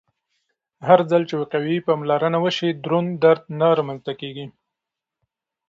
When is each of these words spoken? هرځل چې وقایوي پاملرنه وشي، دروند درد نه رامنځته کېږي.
هرځل 0.87 1.21
چې 1.29 1.35
وقایوي 1.41 1.79
پاملرنه 1.87 2.37
وشي، 2.43 2.69
دروند 2.85 3.09
درد 3.23 3.43
نه 3.59 3.67
رامنځته 3.79 4.13
کېږي. 4.21 4.45